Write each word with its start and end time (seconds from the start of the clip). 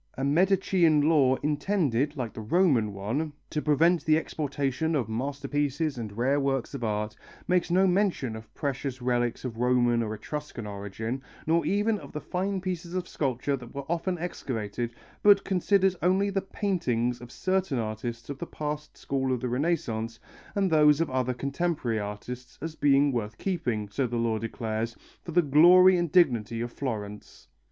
A 0.17 0.23
Medicean 0.23 1.07
law 1.07 1.35
intended, 1.43 2.17
like 2.17 2.33
the 2.33 2.41
Roman 2.41 2.91
one, 2.91 3.33
to 3.51 3.61
prevent 3.61 4.03
the 4.03 4.17
exportation 4.17 4.95
of 4.95 5.07
masterpieces 5.07 5.99
and 5.99 6.17
rare 6.17 6.39
works 6.39 6.73
of 6.73 6.83
art, 6.83 7.15
makes 7.47 7.69
no 7.69 7.85
mention 7.85 8.35
of 8.35 8.51
precious 8.55 8.99
relics 8.99 9.45
of 9.45 9.57
Roman 9.59 10.01
or 10.01 10.15
Etruscan 10.15 10.65
origin, 10.65 11.21
nor 11.45 11.67
even 11.67 11.99
of 11.99 12.13
the 12.13 12.19
fine 12.19 12.61
pieces 12.61 12.95
of 12.95 13.07
sculpture 13.07 13.55
that 13.55 13.75
were 13.75 13.85
often 13.87 14.17
excavated, 14.17 14.89
but 15.21 15.45
considers 15.45 15.95
only 16.01 16.31
the 16.31 16.41
paintings 16.41 17.21
of 17.21 17.31
certain 17.31 17.77
artists 17.77 18.27
of 18.27 18.39
the 18.39 18.47
past 18.47 18.97
school 18.97 19.31
of 19.31 19.39
the 19.39 19.49
Renaissance 19.49 20.19
and 20.55 20.71
those 20.71 20.99
of 20.99 21.11
other 21.11 21.35
contemporary 21.35 21.99
artists, 21.99 22.57
as 22.59 22.73
being 22.73 23.11
worth 23.11 23.37
keeping, 23.37 23.87
so 23.87 24.07
the 24.07 24.17
law 24.17 24.39
declares, 24.39 24.95
for 25.23 25.31
the 25.31 25.43
glory 25.43 25.95
and 25.95 26.11
dignity 26.11 26.59
of 26.59 26.71
Florence. 26.73 27.49